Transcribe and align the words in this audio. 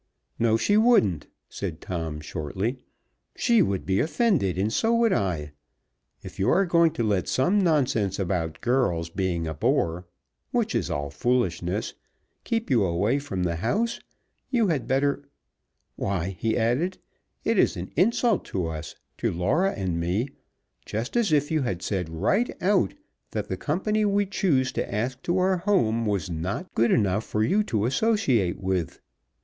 "No, 0.39 0.57
she 0.57 0.77
wouldn't," 0.77 1.27
said 1.47 1.79
Tom 1.79 2.21
shortly. 2.21 2.79
"She 3.35 3.61
would 3.61 3.85
be 3.85 3.99
offended, 3.99 4.57
and 4.57 4.73
so 4.73 4.95
would 4.95 5.13
I. 5.13 5.51
If 6.23 6.39
you 6.39 6.49
are 6.49 6.65
going 6.65 6.89
to 6.93 7.03
let 7.03 7.27
some 7.27 7.61
nonsense 7.63 8.17
about 8.17 8.61
girls 8.61 9.11
being 9.11 9.45
a 9.45 9.53
bore, 9.53 10.07
which 10.49 10.73
is 10.73 10.89
all 10.89 11.11
foolishness 11.11 11.93
keep 12.43 12.71
you 12.71 12.83
away 12.83 13.19
from 13.19 13.43
the 13.43 13.57
house, 13.57 13.99
you 14.49 14.69
had 14.69 14.87
better 14.87 15.29
Why," 15.97 16.35
he 16.39 16.57
added, 16.57 16.97
"it 17.43 17.59
is 17.59 17.77
an 17.77 17.91
insult 17.95 18.43
to 18.45 18.65
us 18.65 18.95
to 19.19 19.31
Laura 19.31 19.71
and 19.73 19.99
me 19.99 20.29
just 20.83 21.15
as 21.15 21.31
if 21.31 21.51
you 21.51 21.63
said 21.77 22.09
right 22.09 22.49
out 22.59 22.95
that 23.29 23.49
the 23.49 23.55
company 23.55 24.03
we 24.05 24.25
choose 24.25 24.71
to 24.71 24.91
ask 24.91 25.21
to 25.21 25.37
our 25.37 25.57
home 25.57 26.07
was 26.07 26.27
not 26.27 26.73
good 26.73 26.89
enough 26.91 27.23
for 27.23 27.43
you 27.43 27.61
to 27.65 27.85
associate 27.85 28.57
with. 28.59 28.99